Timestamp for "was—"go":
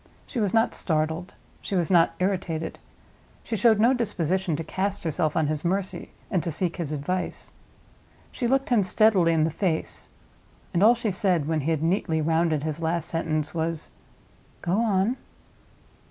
13.53-14.73